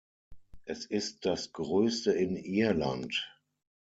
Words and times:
Es 0.65 0.87
ist 0.87 1.27
das 1.27 1.53
größte 1.53 2.11
in 2.13 2.35
Irland. 2.35 3.13